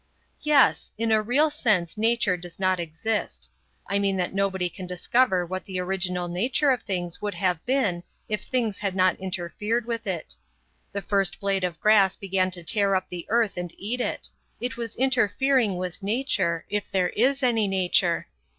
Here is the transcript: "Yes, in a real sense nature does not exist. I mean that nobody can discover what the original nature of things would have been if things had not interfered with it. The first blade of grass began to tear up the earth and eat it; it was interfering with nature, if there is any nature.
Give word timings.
"Yes, 0.41 0.91
in 0.97 1.11
a 1.11 1.21
real 1.21 1.51
sense 1.51 1.95
nature 1.95 2.35
does 2.35 2.59
not 2.59 2.79
exist. 2.79 3.51
I 3.87 3.99
mean 3.99 4.17
that 4.17 4.33
nobody 4.33 4.67
can 4.67 4.87
discover 4.87 5.45
what 5.45 5.63
the 5.63 5.77
original 5.79 6.27
nature 6.27 6.71
of 6.71 6.81
things 6.81 7.21
would 7.21 7.35
have 7.35 7.63
been 7.67 8.01
if 8.27 8.41
things 8.41 8.79
had 8.79 8.95
not 8.95 9.13
interfered 9.19 9.85
with 9.85 10.07
it. 10.07 10.33
The 10.91 11.03
first 11.03 11.39
blade 11.39 11.63
of 11.63 11.79
grass 11.79 12.15
began 12.15 12.49
to 12.49 12.63
tear 12.63 12.95
up 12.95 13.09
the 13.09 13.27
earth 13.29 13.57
and 13.57 13.71
eat 13.77 14.01
it; 14.01 14.27
it 14.59 14.75
was 14.75 14.95
interfering 14.95 15.77
with 15.77 16.01
nature, 16.01 16.65
if 16.67 16.89
there 16.89 17.09
is 17.09 17.43
any 17.43 17.67
nature. 17.67 18.25